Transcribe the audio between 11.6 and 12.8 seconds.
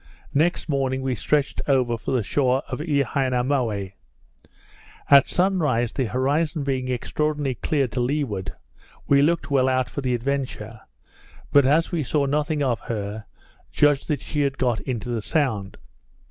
as we saw nothing of